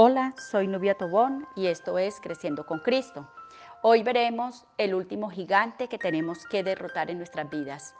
Hola, 0.00 0.32
soy 0.36 0.68
Nubia 0.68 0.94
Tobón 0.94 1.44
y 1.56 1.66
esto 1.66 1.98
es 1.98 2.20
Creciendo 2.20 2.64
con 2.64 2.78
Cristo. 2.78 3.28
Hoy 3.82 4.04
veremos 4.04 4.64
el 4.76 4.94
último 4.94 5.28
gigante 5.28 5.88
que 5.88 5.98
tenemos 5.98 6.46
que 6.46 6.62
derrotar 6.62 7.10
en 7.10 7.18
nuestras 7.18 7.50
vidas, 7.50 7.96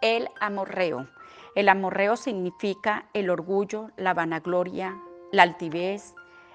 el 0.00 0.30
amorreo. 0.40 1.06
El 1.54 1.68
amorreo 1.68 2.16
significa 2.16 3.04
el 3.12 3.28
orgullo, 3.28 3.90
la 3.98 4.14
vanagloria, 4.14 4.96
la 5.30 5.42
altivez, 5.42 6.14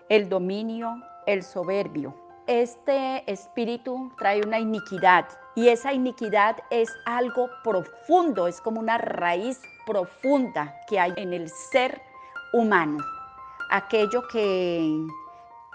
el 0.10 0.30
dominio, 0.30 1.00
el 1.28 1.44
soberbio. 1.44 2.16
Este 2.48 3.22
espíritu 3.32 4.12
trae 4.18 4.42
una 4.42 4.58
iniquidad 4.58 5.28
y 5.56 5.68
esa 5.68 5.94
iniquidad 5.94 6.58
es 6.72 6.90
algo 7.06 7.52
profundo, 7.64 8.48
es 8.48 8.60
como 8.62 8.80
una 8.80 8.98
raíz 8.98 9.62
profunda 9.86 10.74
que 10.90 11.00
hay 11.00 11.14
en 11.18 11.34
el 11.34 11.52
ser 11.52 12.02
humano 12.52 12.98
aquello 13.70 14.28
que 14.28 15.06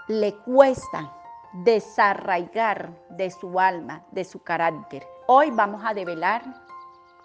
le 0.07 0.35
cuesta 0.37 1.13
desarraigar 1.53 2.91
de 3.11 3.29
su 3.29 3.59
alma, 3.59 4.03
de 4.11 4.23
su 4.23 4.41
carácter. 4.41 5.05
Hoy 5.27 5.51
vamos 5.51 5.81
a 5.85 5.93
develar 5.93 6.43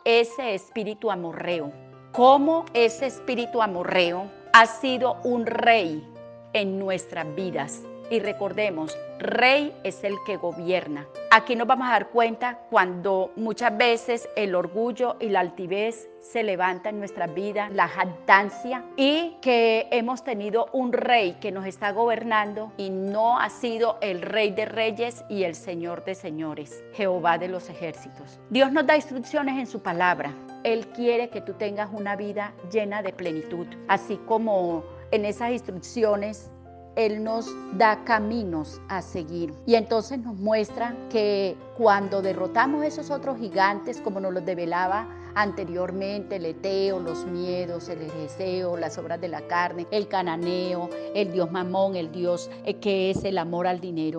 ese 0.04 0.54
espíritu 0.54 1.10
amorreo, 1.10 1.72
cómo 2.12 2.64
ese 2.74 3.06
espíritu 3.06 3.62
amorreo 3.62 4.30
ha 4.52 4.66
sido 4.66 5.16
un 5.24 5.46
rey 5.46 6.06
en 6.52 6.78
nuestras 6.78 7.34
vidas. 7.34 7.82
Y 8.10 8.20
recordemos, 8.20 8.96
rey 9.18 9.78
es 9.84 10.02
el 10.04 10.14
que 10.24 10.36
gobierna. 10.36 11.06
Aquí 11.30 11.56
nos 11.56 11.66
vamos 11.66 11.88
a 11.88 11.90
dar 11.90 12.08
cuenta 12.08 12.58
cuando 12.70 13.32
muchas 13.36 13.76
veces 13.76 14.26
el 14.34 14.54
orgullo 14.54 15.16
y 15.20 15.28
la 15.28 15.40
altivez 15.40 16.08
se 16.20 16.42
levanta 16.42 16.88
en 16.88 17.00
nuestra 17.00 17.26
vida, 17.26 17.68
la 17.68 17.86
jactancia 17.86 18.82
y 18.96 19.36
que 19.42 19.88
hemos 19.90 20.24
tenido 20.24 20.68
un 20.72 20.90
rey 20.90 21.36
que 21.38 21.52
nos 21.52 21.66
está 21.66 21.92
gobernando 21.92 22.72
y 22.78 22.88
no 22.88 23.38
ha 23.38 23.50
sido 23.50 23.98
el 24.00 24.22
rey 24.22 24.52
de 24.52 24.64
reyes 24.64 25.22
y 25.28 25.44
el 25.44 25.54
señor 25.54 26.02
de 26.06 26.14
señores, 26.14 26.82
Jehová 26.94 27.36
de 27.36 27.48
los 27.48 27.68
ejércitos. 27.68 28.40
Dios 28.48 28.72
nos 28.72 28.86
da 28.86 28.96
instrucciones 28.96 29.58
en 29.58 29.66
su 29.66 29.82
palabra. 29.82 30.32
Él 30.64 30.88
quiere 30.88 31.28
que 31.28 31.42
tú 31.42 31.52
tengas 31.52 31.90
una 31.92 32.16
vida 32.16 32.54
llena 32.72 33.02
de 33.02 33.12
plenitud, 33.12 33.66
así 33.86 34.18
como 34.26 34.82
en 35.10 35.26
esas 35.26 35.50
instrucciones 35.50 36.50
él 36.98 37.22
nos 37.22 37.46
da 37.74 38.02
caminos 38.04 38.80
a 38.88 39.00
seguir. 39.00 39.54
Y 39.66 39.76
entonces 39.76 40.18
nos 40.18 40.36
muestra 40.36 40.96
que 41.10 41.56
cuando 41.76 42.20
derrotamos 42.20 42.84
esos 42.84 43.10
otros 43.10 43.38
gigantes, 43.38 44.00
como 44.00 44.18
nos 44.18 44.34
los 44.34 44.44
develaba 44.44 45.06
anteriormente, 45.36 46.36
el 46.36 46.46
eteo, 46.46 46.98
los 46.98 47.24
miedos, 47.24 47.88
el 47.88 48.00
deseo, 48.00 48.76
las 48.76 48.98
obras 48.98 49.20
de 49.20 49.28
la 49.28 49.42
carne, 49.42 49.86
el 49.92 50.08
cananeo, 50.08 50.90
el 51.14 51.30
dios 51.30 51.52
mamón, 51.52 51.94
el 51.94 52.10
dios 52.10 52.50
eh, 52.64 52.74
que 52.74 53.10
es 53.10 53.24
el 53.24 53.38
amor 53.38 53.68
al 53.68 53.80
dinero. 53.80 54.18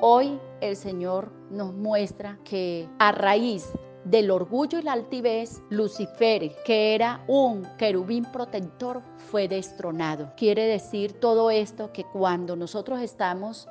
Hoy 0.00 0.40
el 0.60 0.74
Señor 0.74 1.30
nos 1.50 1.72
muestra 1.72 2.36
que 2.44 2.88
a 2.98 3.12
raíz 3.12 3.72
del 4.10 4.30
orgullo 4.30 4.78
y 4.78 4.82
la 4.82 4.94
altivez, 4.94 5.60
Lucifer, 5.68 6.54
que 6.64 6.94
era 6.94 7.22
un 7.26 7.66
querubín 7.76 8.24
protector, 8.24 9.02
fue 9.30 9.48
destronado. 9.48 10.32
Quiere 10.34 10.64
decir 10.64 11.20
todo 11.20 11.50
esto 11.50 11.92
que 11.92 12.04
cuando 12.04 12.56
nosotros 12.56 13.00
estamos 13.00 13.68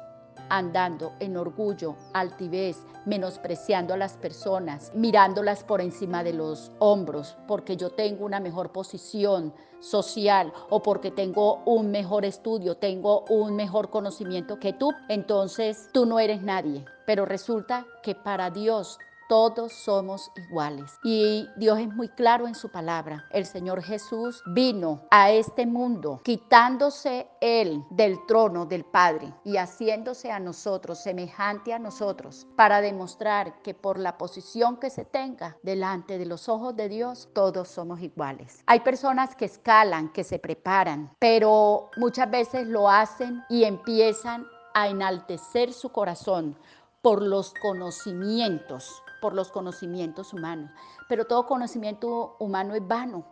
andando 0.50 1.14
en 1.20 1.38
orgullo, 1.38 1.96
altivez, 2.14 2.78
menospreciando 3.06 3.96
a 3.96 3.98
las 3.98 4.14
personas, 4.14 4.92
mirándolas 4.94 5.64
por 5.64 5.82
encima 5.82 6.24
de 6.24 6.34
los 6.34 6.72
hombros, 6.78 7.36
porque 7.48 7.76
yo 7.76 7.90
tengo 7.90 8.24
una 8.24 8.40
mejor 8.40 8.72
posición 8.72 9.54
social 9.80 10.54
o 10.70 10.84
porque 10.84 11.10
tengo 11.10 11.64
un 11.66 11.90
mejor 11.90 12.26
estudio, 12.26 12.78
tengo 12.78 13.26
un 13.30 13.56
mejor 13.56 13.90
conocimiento 13.90 14.60
que 14.60 14.74
tú, 14.74 14.92
entonces 15.10 15.90
tú 15.94 16.06
no 16.06 16.20
eres 16.20 16.44
nadie. 16.44 16.86
Pero 17.06 17.26
resulta 17.26 17.86
que 18.04 18.14
para 18.14 18.52
Dios 18.52 19.00
todos 19.28 19.74
somos 19.74 20.32
iguales. 20.36 21.00
Y 21.04 21.48
Dios 21.58 21.80
es 21.80 21.94
muy 21.94 22.10
claro 22.10 22.48
en 22.48 22.56
su 22.56 22.70
palabra. 22.70 23.26
El 23.32 23.46
Señor 23.46 23.82
Jesús 23.84 24.42
vino 24.46 25.02
a 25.12 25.32
este 25.32 25.66
mundo 25.66 26.22
quitándose 26.24 27.28
Él 27.42 27.84
del 27.90 28.26
trono 28.26 28.66
del 28.66 28.86
Padre 28.86 29.34
y 29.44 29.58
haciéndose 29.58 30.32
a 30.32 30.40
nosotros, 30.40 31.00
semejante 31.00 31.74
a 31.74 31.80
nosotros, 31.80 32.48
para 32.56 32.82
demostrar 32.82 33.62
que 33.62 33.74
por 33.74 34.00
la 34.00 34.18
posición 34.18 34.78
que 34.78 34.90
se 34.90 35.06
tenga 35.06 35.58
delante 35.64 36.18
de 36.18 36.26
los 36.26 36.50
ojos 36.50 36.76
de 36.76 36.90
Dios, 36.90 37.30
todos 37.34 37.68
somos 37.68 38.02
iguales. 38.02 38.64
Hay 38.66 38.80
personas 38.82 39.36
que 39.36 39.46
escalan, 39.46 40.12
que 40.12 40.24
se 40.24 40.40
preparan, 40.40 41.12
pero 41.20 41.90
muchas 41.98 42.30
veces 42.30 42.68
lo 42.68 42.90
hacen 42.90 43.44
y 43.50 43.64
empiezan 43.64 44.46
a 44.74 44.88
enaltecer 44.88 45.74
su 45.74 45.90
corazón 45.90 46.58
por 47.02 47.22
los 47.22 47.54
conocimientos 47.62 49.02
por 49.22 49.34
los 49.34 49.52
conocimientos 49.52 50.34
humanos. 50.34 50.72
Pero 51.08 51.26
todo 51.26 51.46
conocimiento 51.46 52.36
humano 52.40 52.76
es 52.76 52.88
vano. 52.88 53.26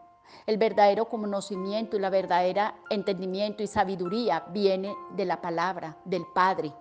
El 0.46 0.58
verdadero 0.58 1.06
conocimiento 1.06 1.98
y 1.98 2.00
la 2.00 2.10
verdadera 2.10 2.76
entendimiento 2.90 3.64
y 3.64 3.68
sabiduría 3.68 4.46
viene 4.50 4.96
de 5.12 5.26
la 5.26 5.42
palabra, 5.42 5.98
del 6.06 6.26
Padre. 6.34 6.74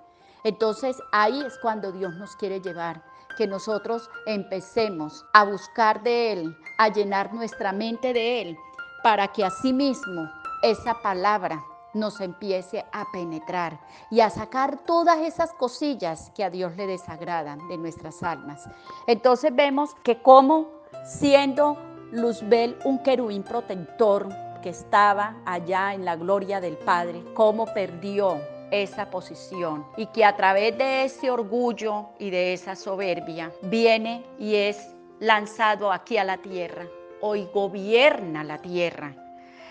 Entonces 0.45 0.97
ahí 1.13 1.43
es 1.43 1.59
cuando 1.59 1.93
Dios 1.93 2.15
nos 2.15 2.37
quiere 2.37 2.61
llevar, 2.61 3.03
que 3.37 3.47
nosotros 3.47 4.09
empecemos 4.27 5.25
a 5.33 5.45
buscar 5.45 6.03
de 6.03 6.33
Él, 6.33 6.57
a 6.79 6.89
llenar 6.89 7.33
nuestra 7.35 7.73
mente 7.73 8.13
de 8.13 8.43
Él, 8.43 8.59
para 9.03 9.29
que 9.29 9.45
asimismo 9.45 10.31
esa 10.63 10.95
palabra 11.03 11.63
nos 11.95 12.21
empiece 12.21 12.85
a 12.93 13.11
penetrar 13.13 13.79
y 14.11 14.21
a 14.21 14.31
sacar 14.31 14.79
todas 14.85 15.19
esas 15.19 15.53
cosillas 15.55 16.31
que 16.35 16.45
a 16.45 16.51
Dios 16.51 16.77
le 16.77 16.87
desagradan 16.87 17.67
de 17.69 17.79
nuestras 17.79 18.23
almas. 18.23 18.69
Entonces 19.07 19.55
vemos 19.55 19.95
que 20.03 20.21
como 20.21 20.69
siendo 21.05 21.79
Luzbel 22.13 22.77
un 22.85 22.99
querubín 22.99 23.43
protector 23.43 24.29
que 24.63 24.71
estaba 24.71 25.37
allá 25.45 25.95
en 25.95 26.05
la 26.05 26.17
gloria 26.17 26.61
del 26.61 26.77
Padre, 26.77 27.25
cómo 27.35 27.67
perdió 27.67 28.41
esa 28.71 29.11
posición 29.11 29.87
y 29.97 30.07
que 30.07 30.25
a 30.25 30.37
través 30.37 30.77
de 30.79 31.05
ese 31.05 31.31
orgullo 31.31 32.11
y 32.19 32.31
de 32.31 32.55
esa 32.55 32.75
soberbia 32.75 33.53
viene 33.63 34.25
y 34.39 34.57
es 34.57 34.95
lanzado 35.21 35.93
aquí 35.93 36.19
a 36.19 36.25
la 36.25 36.39
tierra. 36.39 36.87
Hoy 37.21 37.49
gobierna 37.53 38.43
la 38.43 38.59
tierra 38.59 39.24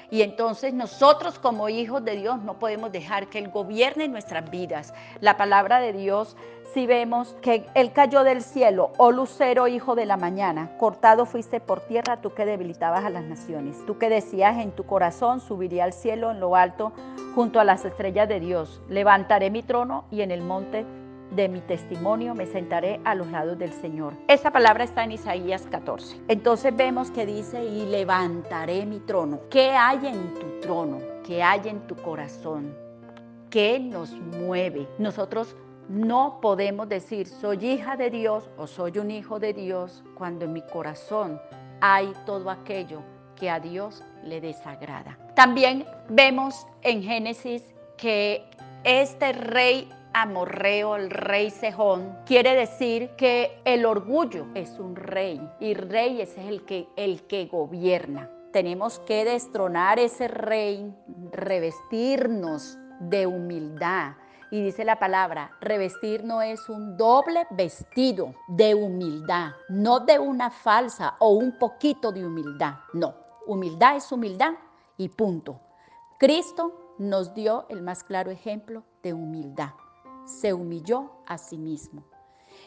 y 0.09 0.21
entonces 0.21 0.73
nosotros 0.73 1.39
como 1.39 1.69
hijos 1.69 2.03
de 2.03 2.15
Dios 2.15 2.41
no 2.41 2.59
podemos 2.59 2.91
dejar 2.91 3.27
que 3.27 3.39
Él 3.39 3.49
gobierne 3.49 4.07
nuestras 4.07 4.49
vidas. 4.49 4.93
La 5.19 5.37
palabra 5.37 5.79
de 5.79 5.93
Dios, 5.93 6.35
si 6.73 6.87
vemos 6.87 7.35
que 7.41 7.65
Él 7.75 7.91
cayó 7.93 8.23
del 8.23 8.41
cielo, 8.41 8.91
oh 8.97 9.11
lucero, 9.11 9.67
hijo 9.67 9.95
de 9.95 10.05
la 10.05 10.17
mañana, 10.17 10.77
cortado 10.77 11.25
fuiste 11.25 11.59
por 11.59 11.81
tierra, 11.81 12.21
tú 12.21 12.33
que 12.33 12.45
debilitabas 12.45 13.05
a 13.05 13.09
las 13.09 13.23
naciones, 13.23 13.77
tú 13.85 13.97
que 13.97 14.09
decías 14.09 14.57
en 14.57 14.71
tu 14.71 14.85
corazón, 14.85 15.39
subiría 15.39 15.83
al 15.83 15.93
cielo 15.93 16.31
en 16.31 16.39
lo 16.39 16.55
alto 16.55 16.91
junto 17.35 17.59
a 17.59 17.63
las 17.63 17.85
estrellas 17.85 18.27
de 18.27 18.39
Dios, 18.39 18.81
levantaré 18.89 19.49
mi 19.49 19.63
trono 19.63 20.05
y 20.11 20.21
en 20.21 20.31
el 20.31 20.41
monte 20.41 20.85
de 21.35 21.49
mi 21.49 21.61
testimonio 21.61 22.35
me 22.35 22.45
sentaré 22.45 22.99
a 23.03 23.15
los 23.15 23.27
lados 23.27 23.57
del 23.57 23.73
Señor. 23.73 24.13
Esa 24.27 24.51
palabra 24.51 24.83
está 24.83 25.03
en 25.03 25.13
Isaías 25.13 25.65
14. 25.69 26.21
Entonces 26.27 26.75
vemos 26.75 27.11
que 27.11 27.25
dice, 27.25 27.63
y 27.63 27.85
levantaré 27.85 28.85
mi 28.85 28.99
trono. 28.99 29.39
¿Qué 29.49 29.71
hay 29.71 30.05
en 30.05 30.33
tu 30.35 30.59
trono? 30.61 30.99
¿Qué 31.25 31.41
hay 31.41 31.61
en 31.65 31.87
tu 31.87 31.95
corazón? 31.95 32.75
¿Qué 33.49 33.79
nos 33.79 34.11
mueve? 34.11 34.87
Nosotros 34.99 35.55
no 35.89 36.39
podemos 36.41 36.87
decir, 36.87 37.27
soy 37.27 37.65
hija 37.65 37.97
de 37.97 38.09
Dios 38.09 38.49
o 38.57 38.67
soy 38.67 38.97
un 38.97 39.11
hijo 39.11 39.39
de 39.39 39.53
Dios, 39.53 40.03
cuando 40.15 40.45
en 40.45 40.53
mi 40.53 40.61
corazón 40.61 41.39
hay 41.81 42.13
todo 42.25 42.49
aquello 42.49 43.01
que 43.35 43.49
a 43.49 43.59
Dios 43.59 44.03
le 44.23 44.39
desagrada. 44.39 45.17
También 45.35 45.85
vemos 46.09 46.65
en 46.81 47.03
Génesis 47.03 47.63
que 47.97 48.45
este 48.83 49.33
rey 49.33 49.89
amorreo, 50.13 50.95
el 50.95 51.09
rey 51.09 51.49
Sejón, 51.49 52.15
quiere 52.25 52.55
decir 52.55 53.09
que 53.17 53.59
el 53.65 53.85
orgullo 53.85 54.47
es 54.53 54.79
un 54.79 54.95
rey 54.95 55.41
y 55.59 55.73
rey 55.73 56.21
es 56.21 56.37
el 56.37 56.63
que, 56.65 56.87
el 56.95 57.23
que 57.23 57.47
gobierna. 57.47 58.29
Tenemos 58.51 58.99
que 58.99 59.25
destronar 59.25 59.99
ese 59.99 60.27
rey, 60.27 60.95
revestirnos 61.31 62.77
de 62.99 63.25
humildad. 63.25 64.13
Y 64.51 64.61
dice 64.61 64.85
la 64.85 64.99
palabra, 64.99 65.51
revestir 65.59 66.23
no 66.23 66.43
es 66.43 66.69
un 66.69 66.95
doble 66.95 67.47
vestido 67.49 68.35
de 68.47 68.75
humildad, 68.75 69.53
no 69.69 69.99
de 69.99 70.19
una 70.19 70.51
falsa 70.51 71.15
o 71.17 71.31
un 71.31 71.57
poquito 71.57 72.11
de 72.11 72.23
humildad. 72.23 72.75
No, 72.93 73.15
humildad 73.47 73.95
es 73.95 74.11
humildad 74.11 74.53
y 74.95 75.09
punto. 75.09 75.59
Cristo 76.19 76.95
nos 76.99 77.33
dio 77.33 77.65
el 77.69 77.81
más 77.81 78.03
claro 78.03 78.29
ejemplo 78.29 78.83
de 79.01 79.13
humildad 79.13 79.71
se 80.25 80.53
humilló 80.53 81.11
a 81.25 81.37
sí 81.37 81.57
mismo. 81.57 82.03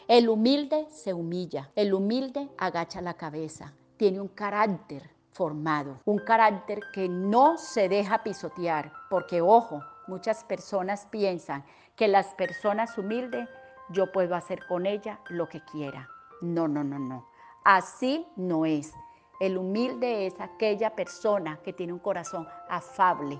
El 0.07 0.29
humilde 0.29 0.87
se 0.89 1.13
humilla, 1.13 1.71
el 1.75 1.93
humilde 1.93 2.49
agacha 2.57 3.01
la 3.01 3.15
cabeza, 3.15 3.73
tiene 3.97 4.21
un 4.21 4.29
carácter 4.29 5.09
formado, 5.31 5.99
un 6.05 6.19
carácter 6.19 6.81
que 6.93 7.09
no 7.09 7.57
se 7.57 7.89
deja 7.89 8.23
pisotear, 8.23 8.91
porque 9.09 9.41
ojo, 9.41 9.81
Muchas 10.07 10.45
personas 10.45 11.05
piensan 11.07 11.65
que 11.97 12.07
las 12.07 12.27
personas 12.35 12.97
humildes, 12.97 13.49
yo 13.89 14.09
puedo 14.13 14.35
hacer 14.35 14.65
con 14.65 14.85
ella 14.85 15.19
lo 15.27 15.49
que 15.49 15.61
quiera. 15.65 16.09
No, 16.41 16.69
no, 16.69 16.81
no, 16.81 16.97
no. 16.97 17.27
Así 17.65 18.25
no 18.37 18.65
es. 18.65 18.93
El 19.41 19.57
humilde 19.57 20.25
es 20.25 20.39
aquella 20.39 20.95
persona 20.95 21.59
que 21.61 21.73
tiene 21.73 21.91
un 21.91 21.99
corazón 21.99 22.47
afable, 22.69 23.39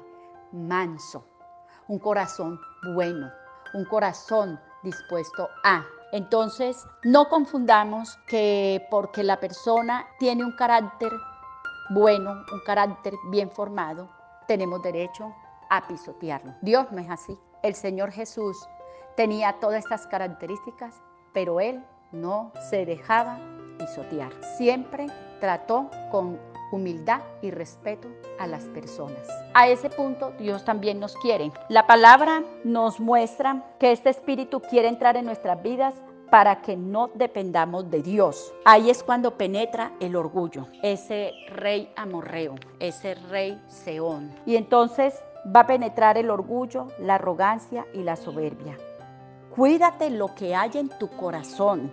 manso, 0.52 1.26
un 1.88 2.00
corazón 2.00 2.60
bueno, 2.94 3.32
un 3.74 3.86
corazón 3.86 4.60
dispuesto 4.84 5.50
a. 5.64 5.84
Entonces, 6.12 6.86
no 7.04 7.28
confundamos 7.28 8.18
que 8.28 8.86
porque 8.90 9.24
la 9.24 9.40
persona 9.40 10.06
tiene 10.20 10.46
un 10.46 10.54
carácter 10.54 11.12
bueno, 11.90 12.44
un 12.52 12.60
carácter 12.66 13.14
bien 13.30 13.50
formado, 13.50 14.10
tenemos 14.48 14.82
derecho 14.82 15.34
a 15.70 15.88
pisotearlo. 15.88 16.54
Dios 16.62 16.92
no 16.92 17.00
es 17.00 17.10
así. 17.10 17.38
El 17.64 17.76
Señor 17.76 18.12
Jesús 18.12 18.58
tenía 19.16 19.60
todas 19.60 19.84
estas 19.84 20.08
características, 20.08 20.96
pero 21.34 21.60
Él 21.60 21.84
no 22.12 22.52
se 22.70 22.86
dejaba 22.86 23.40
pisotear. 23.78 24.32
Siempre 24.58 25.08
trató 25.40 25.90
con 26.12 26.40
humildad 26.72 27.22
y 27.42 27.52
respeto 27.52 28.08
a 28.40 28.48
las 28.48 28.64
personas. 28.66 29.28
A 29.54 29.68
ese 29.68 29.90
punto 29.90 30.32
Dios 30.40 30.66
también 30.66 31.00
nos 31.00 31.16
quiere. 31.18 31.52
La 31.70 31.88
palabra 31.88 32.44
nos 32.64 33.00
muestra 33.00 33.64
que 33.80 33.92
este 33.92 34.10
espíritu 34.10 34.62
quiere 34.62 34.88
entrar 34.88 35.18
en 35.18 35.26
nuestras 35.26 35.62
vidas 35.62 35.94
para 36.30 36.62
que 36.62 36.76
no 36.76 37.10
dependamos 37.14 37.90
de 37.90 38.02
Dios. 38.02 38.54
Ahí 38.66 38.90
es 38.90 39.04
cuando 39.04 39.38
penetra 39.38 39.94
el 40.00 40.16
orgullo, 40.16 40.68
ese 40.84 41.32
rey 41.50 41.92
amorreo, 41.96 42.56
ese 42.80 43.16
rey 43.16 43.62
Seón. 43.68 44.32
Y 44.46 44.56
entonces 44.56 45.22
va 45.56 45.62
a 45.62 45.68
penetrar 45.68 46.18
el 46.18 46.30
orgullo, 46.30 46.88
la 47.00 47.16
arrogancia 47.16 47.86
y 47.94 48.04
la 48.04 48.16
soberbia. 48.16 48.78
Cuídate 49.56 50.10
lo 50.10 50.36
que 50.36 50.54
hay 50.54 50.72
en 50.76 50.90
tu 51.00 51.08
corazón 51.10 51.92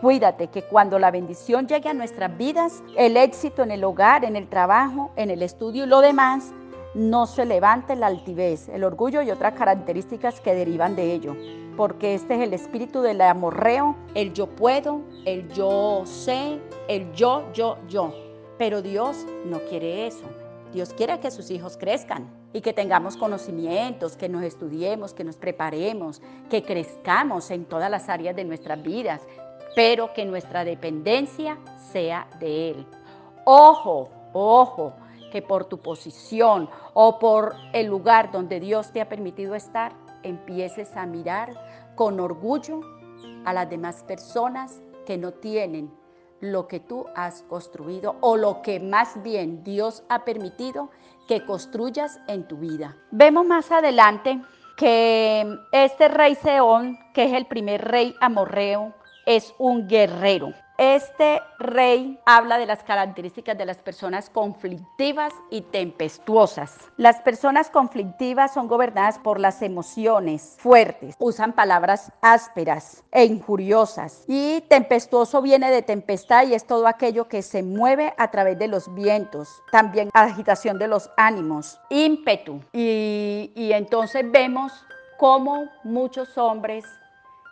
Cuídate 0.00 0.48
que 0.48 0.62
cuando 0.62 0.98
la 0.98 1.10
bendición 1.10 1.66
llegue 1.66 1.88
a 1.88 1.94
nuestras 1.94 2.36
vidas, 2.36 2.82
el 2.98 3.16
éxito 3.16 3.62
en 3.62 3.70
el 3.70 3.82
hogar, 3.82 4.26
en 4.26 4.36
el 4.36 4.46
trabajo, 4.46 5.10
en 5.16 5.30
el 5.30 5.42
estudio 5.42 5.84
y 5.84 5.86
lo 5.86 6.02
demás, 6.02 6.52
no 6.94 7.26
se 7.26 7.46
levante 7.46 7.96
la 7.96 8.08
altivez, 8.08 8.68
el 8.68 8.84
orgullo 8.84 9.22
y 9.22 9.30
otras 9.30 9.54
características 9.54 10.40
que 10.40 10.54
derivan 10.54 10.96
de 10.96 11.12
ello. 11.12 11.34
Porque 11.78 12.14
este 12.14 12.34
es 12.34 12.40
el 12.42 12.52
espíritu 12.52 13.00
del 13.00 13.22
amorreo, 13.22 13.96
el 14.14 14.34
yo 14.34 14.48
puedo, 14.48 15.00
el 15.24 15.48
yo 15.52 16.02
sé, 16.04 16.60
el 16.88 17.10
yo, 17.12 17.44
yo, 17.54 17.78
yo. 17.88 18.14
Pero 18.58 18.82
Dios 18.82 19.26
no 19.46 19.60
quiere 19.60 20.06
eso. 20.06 20.24
Dios 20.72 20.92
quiere 20.92 21.20
que 21.20 21.30
sus 21.30 21.50
hijos 21.50 21.78
crezcan 21.78 22.28
y 22.52 22.60
que 22.60 22.72
tengamos 22.72 23.16
conocimientos, 23.16 24.16
que 24.16 24.28
nos 24.28 24.42
estudiemos, 24.42 25.14
que 25.14 25.24
nos 25.24 25.36
preparemos, 25.36 26.20
que 26.50 26.62
crezcamos 26.62 27.50
en 27.50 27.64
todas 27.64 27.90
las 27.90 28.08
áreas 28.08 28.36
de 28.36 28.44
nuestras 28.44 28.82
vidas, 28.82 29.22
pero 29.76 30.14
que 30.14 30.24
nuestra 30.24 30.64
dependencia 30.64 31.58
sea 31.92 32.26
de 32.40 32.70
Él. 32.70 32.86
Ojo, 33.44 34.08
ojo, 34.32 34.94
que 35.30 35.42
por 35.42 35.66
tu 35.66 35.78
posición 35.78 36.70
o 36.94 37.18
por 37.18 37.54
el 37.74 37.86
lugar 37.86 38.32
donde 38.32 38.58
Dios 38.58 38.90
te 38.90 39.02
ha 39.02 39.08
permitido 39.10 39.54
estar, 39.54 39.92
empieces 40.22 40.96
a 40.96 41.04
mirar 41.04 41.52
con 41.94 42.18
orgullo 42.20 42.80
a 43.44 43.52
las 43.52 43.68
demás 43.68 44.02
personas 44.02 44.80
que 45.04 45.18
no 45.18 45.32
tienen 45.32 45.92
lo 46.40 46.68
que 46.68 46.80
tú 46.80 47.06
has 47.14 47.42
construido 47.42 48.16
o 48.22 48.38
lo 48.38 48.62
que 48.62 48.80
más 48.80 49.22
bien 49.22 49.62
Dios 49.62 50.04
ha 50.08 50.24
permitido 50.24 50.90
que 51.28 51.44
construyas 51.44 52.18
en 52.28 52.48
tu 52.48 52.56
vida. 52.56 52.96
Vemos 53.10 53.44
más 53.44 53.70
adelante 53.70 54.40
que 54.78 55.46
este 55.70 56.08
rey 56.08 56.34
Seón, 56.34 56.98
que 57.12 57.24
es 57.24 57.34
el 57.34 57.44
primer 57.44 57.84
rey 57.84 58.14
amorreo, 58.20 58.94
es 59.26 59.54
un 59.58 59.88
guerrero. 59.88 60.54
Este 60.78 61.40
rey 61.58 62.20
habla 62.26 62.58
de 62.58 62.66
las 62.66 62.82
características 62.82 63.56
de 63.56 63.64
las 63.64 63.78
personas 63.78 64.28
conflictivas 64.28 65.32
y 65.50 65.62
tempestuosas. 65.62 66.76
Las 66.98 67.22
personas 67.22 67.70
conflictivas 67.70 68.52
son 68.52 68.68
gobernadas 68.68 69.18
por 69.18 69.40
las 69.40 69.62
emociones 69.62 70.56
fuertes, 70.58 71.14
usan 71.18 71.54
palabras 71.54 72.12
ásperas 72.20 73.04
e 73.10 73.24
injuriosas. 73.24 74.24
Y 74.28 74.60
tempestuoso 74.68 75.40
viene 75.40 75.70
de 75.70 75.80
tempestad 75.80 76.46
y 76.46 76.52
es 76.52 76.66
todo 76.66 76.86
aquello 76.86 77.26
que 77.26 77.40
se 77.40 77.62
mueve 77.62 78.12
a 78.18 78.30
través 78.30 78.58
de 78.58 78.68
los 78.68 78.94
vientos. 78.94 79.48
También 79.72 80.10
agitación 80.12 80.78
de 80.78 80.88
los 80.88 81.10
ánimos, 81.16 81.80
ímpetu. 81.88 82.60
Y, 82.74 83.70
entonces 83.72 84.30
vemos 84.30 84.72
cómo 85.16 85.70
muchos 85.84 86.36
hombres 86.36 86.84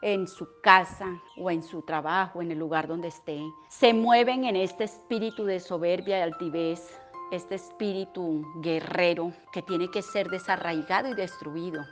en 0.05 0.29
su 0.29 0.61
casa 0.61 1.19
o 1.39 1.51
en 1.51 1.63
su 1.63 1.81
trabajo, 1.81 2.43
en 2.43 2.53
el 2.53 2.59
lugar 2.59 2.87
donde 2.87 3.09
esté, 3.09 3.41
se 3.69 3.95
mueven 3.95 4.45
en 4.45 4.55
este 4.55 4.85
espíritu 4.85 5.47
de 5.47 5.59
soberbia 5.59 6.19
y 6.19 6.21
altivez, 6.21 7.01
este 7.33 7.55
espíritu 7.55 8.45
guerrero 8.61 9.33
que 9.51 9.63
tiene 9.63 9.91
que 9.91 10.03
ser 10.03 10.29
desarraigado 10.29 11.09
y 11.09 11.15
destruido. 11.15 11.83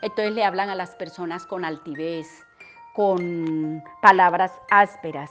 Entonces 0.00 0.32
le 0.32 0.44
hablan 0.44 0.70
a 0.70 0.76
las 0.76 0.94
personas 0.94 1.44
con 1.44 1.64
altivez, 1.64 2.28
con 2.94 3.82
palabras 4.00 4.52
ásperas. 4.70 5.28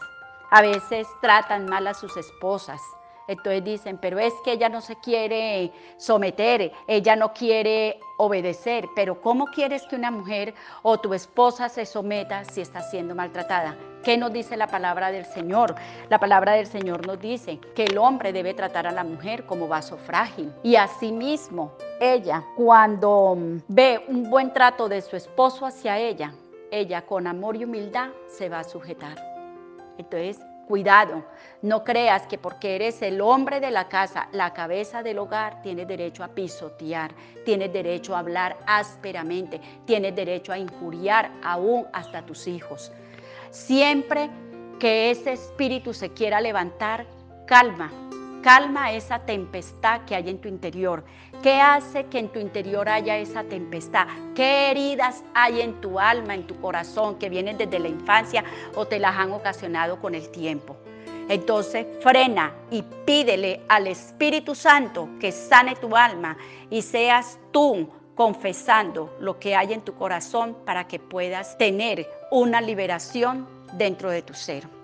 A 0.52 0.62
veces 0.62 1.08
tratan 1.22 1.68
mal 1.68 1.88
a 1.88 1.94
sus 1.94 2.18
esposas, 2.18 2.82
entonces 3.30 3.64
dicen, 3.64 4.00
pero 4.02 4.18
es 4.18 4.34
que 4.44 4.54
ella 4.54 4.70
no 4.70 4.82
se 4.82 4.96
quiere 4.96 5.72
someter, 5.98 6.72
ella 6.88 7.16
no 7.16 7.32
quiere 7.32 8.00
obedecer, 8.18 8.88
pero 8.96 9.22
¿cómo 9.22 9.46
quieres 9.46 9.84
que 9.84 9.96
una 9.96 10.10
mujer 10.10 10.56
o 10.82 11.00
tu 11.00 11.14
esposa 11.14 11.70
se 11.70 11.86
someta 11.86 12.44
si 12.44 12.62
está 12.62 12.82
siendo 12.82 13.14
maltratada? 13.14 13.78
¿Qué 14.04 14.18
nos 14.18 14.34
dice 14.34 14.58
la 14.58 14.66
palabra 14.66 15.12
del 15.12 15.26
Señor? 15.26 15.76
La 16.10 16.20
palabra 16.20 16.54
del 16.54 16.66
Señor 16.66 17.06
nos 17.06 17.20
dice 17.20 17.60
que 17.76 17.84
el 17.84 18.00
hombre 18.00 18.34
debe 18.34 18.56
tratar 18.56 18.88
a 18.88 18.92
la 18.92 19.04
mujer 19.04 19.46
como 19.46 19.68
vaso 19.68 19.98
frágil. 19.98 20.52
Y 20.64 20.76
asimismo, 20.76 21.74
ella, 22.00 22.44
cuando 22.58 23.38
ve 23.68 24.04
un 24.08 24.28
buen 24.28 24.52
trato 24.54 24.90
de 24.90 25.04
su 25.04 25.16
esposo 25.16 25.68
hacia 25.68 26.00
ella, 26.00 26.34
ella 26.72 27.06
con 27.06 27.28
amor 27.28 27.58
y 27.58 27.66
humildad 27.66 28.10
se 28.28 28.50
va 28.50 28.62
a 28.62 28.64
sujetar. 28.64 29.18
Entonces, 30.00 30.40
Cuidado, 30.70 31.26
no 31.64 31.84
creas 31.84 32.28
que 32.28 32.38
porque 32.38 32.76
eres 32.76 33.02
el 33.02 33.22
hombre 33.22 33.60
de 33.60 33.72
la 33.72 33.90
casa, 33.90 34.28
la 34.32 34.54
cabeza 34.54 35.02
del 35.02 35.18
hogar, 35.18 35.64
tienes 35.64 35.88
derecho 35.88 36.24
a 36.24 36.28
pisotear, 36.28 37.12
tienes 37.44 37.74
derecho 37.74 38.16
a 38.16 38.20
hablar 38.20 38.56
ásperamente, 38.68 39.60
tienes 39.86 40.16
derecho 40.16 40.54
a 40.54 40.60
injuriar 40.60 41.32
aún 41.42 41.88
hasta 41.92 42.24
tus 42.24 42.46
hijos. 42.46 42.92
Siempre 43.50 44.30
que 44.80 45.10
ese 45.10 45.32
espíritu 45.32 45.92
se 45.92 46.14
quiera 46.14 46.40
levantar, 46.40 47.08
calma, 47.48 47.92
calma 48.42 48.92
esa 48.92 49.20
tempestad 49.20 50.02
que 50.06 50.16
hay 50.16 50.30
en 50.30 50.40
tu 50.40 50.48
interior. 50.48 51.04
¿Qué 51.42 51.62
hace 51.62 52.06
que 52.06 52.20
en 52.20 52.30
tu 52.30 52.40
interior 52.40 52.90
haya 52.90 53.18
esa 53.18 53.44
tempestad? 53.44 54.08
¿Qué 54.36 54.72
heridas 54.72 55.24
hay 55.34 55.62
en 55.62 55.80
tu 55.82 56.00
alma, 56.00 56.36
en 56.36 56.48
tu 56.48 56.60
corazón, 56.60 57.18
que 57.18 57.30
vienen 57.30 57.58
desde 57.58 57.80
la 57.80 57.88
infancia 57.88 58.44
o 58.76 58.86
te 58.86 59.00
las 59.00 59.16
han 59.16 59.32
ocasionado 59.32 60.00
con 60.00 60.16
el 60.16 60.30
tiempo? 60.30 60.78
Entonces 61.30 61.86
frena 62.02 62.54
y 62.72 62.82
pídele 62.82 63.62
al 63.70 63.88
Espíritu 63.88 64.56
Santo 64.56 65.10
que 65.20 65.32
sane 65.32 65.76
tu 65.76 65.96
alma 65.96 66.36
y 66.70 66.82
seas 66.82 67.38
tú 67.52 67.88
confesando 68.16 69.16
lo 69.20 69.40
que 69.40 69.56
hay 69.56 69.74
en 69.74 69.82
tu 69.82 69.94
corazón 69.94 70.58
para 70.66 70.88
que 70.88 71.00
puedas 71.00 71.58
tener 71.58 72.06
una 72.32 72.60
liberación 72.62 73.48
dentro 73.74 74.10
de 74.10 74.24
tu 74.24 74.34
ser. 74.34 74.79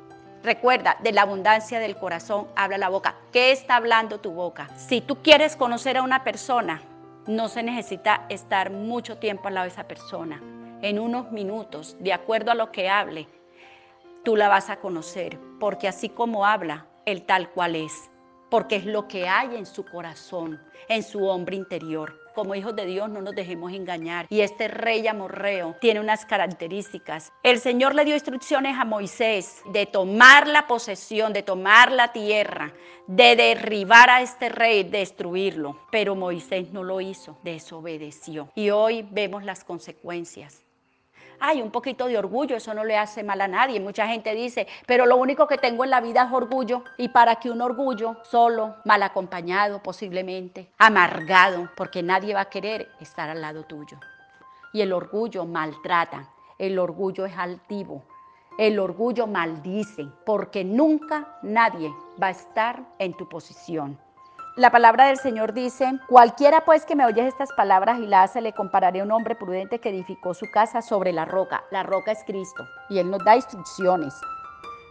Recuerda, 0.45 0.95
de 1.01 1.11
la 1.11 1.23
abundancia 1.23 1.79
del 1.79 1.95
corazón 1.95 2.47
habla 2.55 2.77
la 2.77 2.89
boca. 2.89 3.15
¿Qué 3.31 3.51
está 3.51 3.77
hablando 3.77 4.19
tu 4.19 4.29
boca? 4.29 4.69
Si 4.77 5.01
tú 5.01 5.23
quieres 5.23 5.55
conocer 5.55 5.97
a 5.97 6.03
una 6.03 6.23
persona, 6.23 6.83
no 7.25 7.47
se 7.47 7.63
necesita 7.63 8.27
estar 8.29 8.69
mucho 8.69 9.17
tiempo 9.17 9.47
al 9.47 9.55
lado 9.55 9.65
de 9.65 9.71
esa 9.71 9.87
persona. 9.87 10.39
En 10.83 10.99
unos 10.99 11.31
minutos, 11.31 11.97
de 11.99 12.13
acuerdo 12.13 12.51
a 12.51 12.55
lo 12.55 12.71
que 12.71 12.89
hable, 12.89 13.27
tú 14.23 14.35
la 14.35 14.47
vas 14.47 14.69
a 14.69 14.75
conocer, 14.75 15.39
porque 15.59 15.87
así 15.87 16.09
como 16.09 16.45
habla, 16.45 16.85
el 17.07 17.23
tal 17.23 17.49
cual 17.49 17.75
es, 17.75 18.11
porque 18.55 18.77
es 18.77 18.85
lo 18.85 19.05
que 19.05 19.27
hay 19.27 19.53
en 19.57 19.65
su 19.65 19.83
corazón, 19.83 20.61
en 20.87 21.03
su 21.03 21.25
hombre 21.27 21.57
interior 21.57 22.17
como 22.33 22.53
hijos 22.53 22.75
de 22.75 22.85
Dios 22.85 23.09
no 23.09 23.21
nos 23.21 23.33
dejemos 23.33 23.71
engañar. 23.71 24.27
Y 24.29 24.41
este 24.41 24.67
rey 24.67 25.07
amorreo 25.07 25.77
tiene 25.79 26.01
unas 26.01 26.25
características. 26.25 27.31
El 27.43 27.59
Señor 27.59 27.95
le 27.95 28.03
dio 28.03 28.13
instrucciones 28.13 28.77
a 28.77 28.83
Moisés 28.83 29.61
de 29.71 29.85
tomar 29.85 30.45
la 30.45 30.67
posesión, 30.67 31.31
de 31.31 31.43
tomar 31.43 31.93
la 31.93 32.11
tierra, 32.11 32.73
de 33.07 33.37
derribar 33.37 34.09
a 34.09 34.21
este 34.21 34.49
rey, 34.49 34.83
destruirlo. 34.83 35.79
Pero 35.91 36.15
Moisés 36.15 36.73
no 36.73 36.83
lo 36.83 36.99
hizo, 36.99 37.37
desobedeció. 37.41 38.49
Y 38.53 38.69
hoy 38.69 39.07
vemos 39.11 39.45
las 39.45 39.63
consecuencias. 39.63 40.64
Hay 41.39 41.61
un 41.61 41.71
poquito 41.71 42.07
de 42.07 42.17
orgullo, 42.17 42.55
eso 42.55 42.73
no 42.73 42.83
le 42.83 42.97
hace 42.97 43.23
mal 43.23 43.41
a 43.41 43.47
nadie. 43.47 43.79
Mucha 43.79 44.07
gente 44.07 44.33
dice, 44.33 44.67
pero 44.85 45.05
lo 45.05 45.17
único 45.17 45.47
que 45.47 45.57
tengo 45.57 45.83
en 45.83 45.89
la 45.89 46.01
vida 46.01 46.23
es 46.23 46.33
orgullo. 46.33 46.83
Y 46.97 47.09
para 47.09 47.35
que 47.35 47.49
un 47.49 47.61
orgullo 47.61 48.17
solo, 48.23 48.75
mal 48.85 49.03
acompañado 49.03 49.81
posiblemente, 49.81 50.71
amargado, 50.77 51.69
porque 51.75 52.03
nadie 52.03 52.33
va 52.33 52.41
a 52.41 52.49
querer 52.49 52.89
estar 52.99 53.29
al 53.29 53.41
lado 53.41 53.63
tuyo. 53.63 53.97
Y 54.73 54.81
el 54.81 54.93
orgullo 54.93 55.45
maltrata, 55.45 56.29
el 56.57 56.79
orgullo 56.79 57.25
es 57.25 57.37
altivo, 57.37 58.03
el 58.57 58.79
orgullo 58.79 59.27
maldice, 59.27 60.07
porque 60.25 60.63
nunca 60.63 61.37
nadie 61.41 61.93
va 62.21 62.27
a 62.27 62.31
estar 62.31 62.81
en 62.99 63.13
tu 63.13 63.27
posición. 63.27 63.99
La 64.57 64.71
palabra 64.71 65.07
del 65.07 65.17
Señor 65.17 65.51
dice, 65.51 65.99
cualquiera 66.07 66.63
pues 66.63 66.85
que 66.85 66.95
me 66.95 67.05
oyes 67.05 67.25
estas 67.25 67.51
palabras 67.51 67.99
y 67.99 68.07
las 68.07 68.29
hace, 68.29 68.39
le 68.39 68.53
compararé 68.53 69.01
a 69.01 69.03
un 69.03 69.11
hombre 69.11 69.35
prudente 69.35 69.79
que 69.79 69.89
edificó 69.89 70.33
su 70.33 70.49
casa 70.49 70.81
sobre 70.81 71.11
la 71.11 71.25
roca. 71.25 71.65
La 71.71 71.83
roca 71.83 72.13
es 72.13 72.23
Cristo 72.25 72.63
y 72.89 72.99
Él 72.99 73.11
nos 73.11 73.21
da 73.25 73.35
instrucciones. 73.35 74.13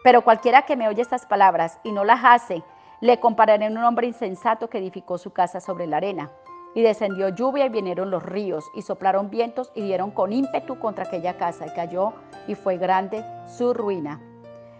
Pero 0.02 0.20
cualquiera 0.20 0.66
que 0.66 0.76
me 0.76 0.86
oye 0.86 1.00
estas 1.00 1.24
palabras 1.24 1.80
y 1.82 1.92
no 1.92 2.04
las 2.04 2.20
hace, 2.22 2.62
le 3.00 3.18
compararé 3.20 3.64
a 3.64 3.70
un 3.70 3.78
hombre 3.78 4.06
insensato 4.06 4.68
que 4.68 4.76
edificó 4.76 5.16
su 5.16 5.32
casa 5.32 5.60
sobre 5.60 5.86
la 5.86 5.96
arena. 5.96 6.30
Y 6.74 6.82
descendió 6.82 7.30
lluvia 7.30 7.64
y 7.64 7.70
vinieron 7.70 8.10
los 8.10 8.22
ríos 8.22 8.66
y 8.74 8.82
soplaron 8.82 9.30
vientos 9.30 9.72
y 9.74 9.80
dieron 9.80 10.10
con 10.10 10.34
ímpetu 10.34 10.78
contra 10.78 11.04
aquella 11.04 11.38
casa 11.38 11.66
y 11.66 11.70
cayó 11.70 12.12
y 12.46 12.54
fue 12.54 12.76
grande 12.76 13.24
su 13.46 13.72
ruina. 13.72 14.20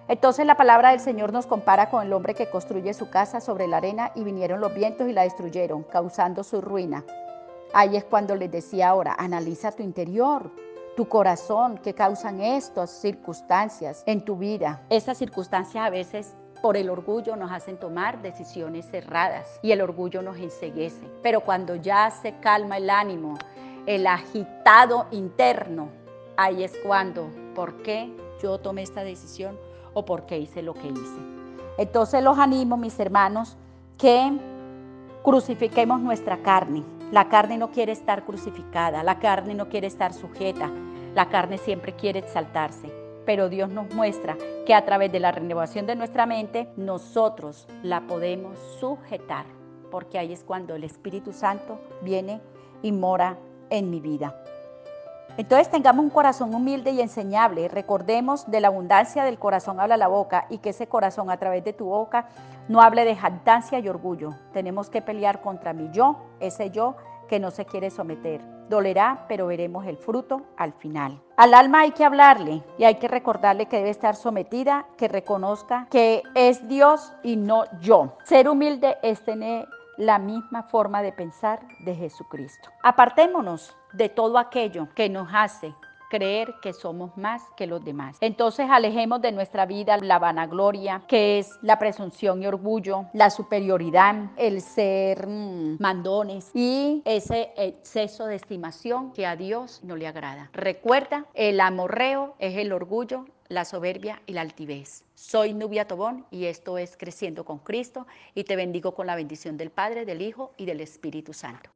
Entonces 0.06 0.44
la 0.44 0.56
palabra 0.56 0.90
del 0.90 1.00
Señor 1.00 1.32
nos 1.32 1.46
compara 1.46 1.88
con 1.88 2.04
el 2.04 2.12
hombre 2.12 2.34
que 2.34 2.50
construye 2.50 2.92
su 2.92 3.08
casa 3.08 3.40
sobre 3.40 3.66
la 3.66 3.78
arena 3.78 4.12
y 4.14 4.23
vinieron 4.23 4.61
los 4.61 4.75
vientos 4.75 5.08
y 5.08 5.12
la 5.12 5.23
destruyeron, 5.23 5.82
causando 5.84 6.44
su 6.44 6.61
ruina. 6.61 7.04
Ahí 7.73 7.96
es 7.96 8.04
cuando 8.04 8.37
les 8.37 8.50
decía 8.50 8.90
ahora, 8.90 9.16
analiza 9.18 9.73
tu 9.73 9.82
interior, 9.82 10.50
tu 10.94 11.08
corazón, 11.08 11.78
qué 11.78 11.94
causan 11.94 12.40
estas 12.40 12.90
circunstancias 12.90 14.02
en 14.06 14.25
tu 14.25 14.37
vida. 14.37 14.82
Estas 14.90 15.18
circunstancias 15.18 15.84
a 15.84 15.90
veces 15.90 16.34
por 16.61 16.76
el 16.76 16.90
orgullo 16.90 17.34
nos 17.34 17.50
hacen 17.50 17.78
tomar 17.78 18.20
decisiones 18.23 18.87
cerradas 18.90 19.58
y 19.62 19.73
el 19.73 19.80
orgullo 19.80 20.23
nos 20.23 20.37
enseguece. 20.37 21.11
Pero 21.23 21.40
cuando 21.40 21.76
ya 21.76 22.11
se 22.11 22.38
calma 22.40 22.76
el 22.76 22.90
ánimo, 22.90 23.38
el 23.87 24.06
agitado 24.06 25.06
interno, 25.11 25.88
ahí 26.37 26.62
es 26.62 26.73
cuando, 26.84 27.28
¿por 27.54 27.82
qué 27.82 28.14
yo 28.40 28.58
tomé 28.58 28.82
esta 28.82 29.02
decisión? 29.02 29.58
O 29.95 30.05
por 30.05 30.27
qué 30.27 30.39
hice 30.39 30.63
lo 30.63 30.75
que 30.75 30.89
hice. 30.89 31.21
Entonces 31.79 32.23
los 32.23 32.39
animo, 32.39 32.77
mis 32.77 32.99
hermanos, 33.01 33.57
que 33.99 34.33
crucifiquemos 35.23 36.01
nuestra 36.01 36.39
carne. 36.43 36.85
La 37.11 37.29
carne 37.29 37.59
no 37.59 37.71
quiere 37.71 37.93
estar 37.93 38.25
crucificada, 38.25 39.03
la 39.03 39.19
carne 39.19 39.55
no 39.55 39.69
quiere 39.69 39.87
estar 39.87 40.13
sujeta, 40.13 40.71
la 41.15 41.29
carne 41.29 41.59
siempre 41.59 41.95
quiere 41.95 42.19
exaltarse. 42.19 42.93
Pero 43.25 43.49
Dios 43.49 43.71
nos 43.71 43.93
muestra 43.95 44.37
que 44.67 44.75
a 44.75 44.85
través 44.85 45.11
de 45.11 45.21
la 45.21 45.33
renovación 45.33 45.87
de 45.87 45.97
nuestra 45.97 46.27
mente 46.27 46.69
nosotros 46.77 47.67
la 47.83 48.03
podemos 48.03 48.59
sujetar, 48.81 49.47
porque 49.91 50.19
ahí 50.19 50.33
es 50.33 50.45
cuando 50.45 50.75
el 50.75 50.85
Espíritu 50.85 51.33
Santo 51.33 51.79
viene 52.03 52.41
y 52.83 52.93
mora 52.93 53.39
en 53.71 53.91
mi 53.91 54.01
vida. 54.01 54.35
Entonces 55.37 55.71
tengamos 55.71 56.04
un 56.04 56.11
corazón 56.11 56.54
humilde 56.54 56.93
y 56.93 57.00
enseñable. 57.00 57.69
Recordemos 57.69 58.49
de 58.50 58.61
la 58.61 58.69
abundancia 58.69 59.25
del 59.25 59.38
corazón 59.38 59.81
habla 59.81 59.97
la 59.97 60.07
boca 60.09 60.47
y 60.49 60.59
que 60.59 60.71
ese 60.71 60.87
corazón 60.87 61.31
a 61.31 61.38
través 61.38 61.64
de 61.64 61.73
tu 61.73 61.87
boca 61.87 62.28
no 62.69 62.81
hable 62.81 63.04
de 63.04 63.16
jactancia 63.16 63.81
y 63.81 63.88
orgullo. 63.88 64.35
Tenemos 64.52 64.90
que 64.90 65.02
pelear 65.02 65.40
contra 65.40 65.73
mi 65.73 65.90
yo, 65.90 66.16
ese 66.38 66.71
yo 66.71 66.97
que 67.28 67.40
no 67.40 67.50
se 67.50 67.64
quiere 67.64 67.90
someter. 67.90 68.40
Dolerá, 68.69 69.25
pero 69.28 69.47
veremos 69.47 69.87
el 69.87 69.97
fruto 69.97 70.43
al 70.57 70.73
final. 70.73 71.21
Al 71.37 71.54
alma 71.54 71.81
hay 71.81 71.90
que 71.90 72.04
hablarle 72.04 72.62
y 72.78 72.85
hay 72.85 72.97
que 72.97 73.09
recordarle 73.09 73.66
que 73.66 73.78
debe 73.78 73.90
estar 73.90 74.16
sometida, 74.16 74.87
que 74.97 75.09
reconozca 75.09 75.87
que 75.90 76.23
es 76.35 76.66
Dios 76.69 77.12
y 77.23 77.37
no 77.37 77.64
yo. 77.81 78.16
Ser 78.25 78.49
humilde 78.49 78.97
es 79.02 79.23
tener 79.25 79.66
la 79.97 80.19
misma 80.19 80.63
forma 80.65 81.03
de 81.03 81.13
pensar 81.13 81.61
de 81.81 81.95
Jesucristo. 81.95 82.71
Apartémonos 82.83 83.77
de 83.93 84.09
todo 84.09 84.39
aquello 84.39 84.89
que 84.95 85.09
nos 85.09 85.29
hace 85.33 85.75
creer 86.15 86.55
que 86.63 86.73
somos 86.73 87.17
más 87.17 87.43
que 87.57 87.67
los 87.67 87.85
demás. 87.85 88.17
Entonces 88.21 88.69
alejemos 88.71 89.21
de 89.21 89.33
nuestra 89.33 89.67
vida 89.67 89.97
la 89.97 90.21
vanagloria, 90.21 91.03
que 91.09 91.41
es 91.41 91.59
la 91.61 91.79
presunción 91.81 92.41
y 92.41 92.47
orgullo, 92.47 93.07
la 93.15 93.31
superioridad, 93.31 94.31
el 94.37 94.61
ser 94.61 95.27
mm, 95.27 95.79
mandones 95.81 96.51
y 96.55 97.03
ese 97.05 97.53
exceso 97.57 98.27
de 98.27 98.37
estimación 98.37 99.13
que 99.13 99.27
a 99.27 99.35
Dios 99.35 99.81
no 99.83 99.97
le 99.97 100.07
agrada. 100.07 100.51
Recuerda, 100.53 101.27
el 101.35 101.59
amorreo 101.61 102.37
es 102.39 102.57
el 102.59 102.73
orgullo, 102.73 103.25
la 103.54 103.64
soberbia 103.64 104.20
y 104.26 104.32
la 104.32 104.40
altivez. 104.42 105.04
Soy 105.14 105.54
Nubia 105.54 105.87
Tobón 105.87 106.26
y 106.30 106.46
esto 106.46 106.76
es 106.76 106.96
Creciendo 106.96 107.44
con 107.44 107.58
Cristo 107.58 108.06
y 108.34 108.44
te 108.44 108.56
bendigo 108.56 108.94
con 108.94 109.06
la 109.06 109.16
bendición 109.16 109.56
del 109.56 109.70
Padre, 109.70 110.04
del 110.04 110.20
Hijo 110.20 110.52
y 110.56 110.66
del 110.66 110.80
Espíritu 110.80 111.32
Santo. 111.32 111.70